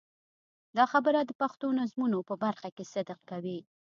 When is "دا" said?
0.77-0.83